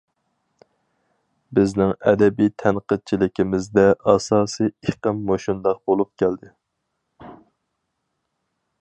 بىزنىڭ 1.57 1.91
ئەدەبىي 2.11 2.49
تەنقىدچىلىكىمىزدە 2.63 3.85
ئاساسىي 4.13 4.73
ئېقىم 4.87 5.23
مۇشۇنداق 5.29 5.85
بولۇپ 5.91 6.13
كەلدى. 6.23 6.53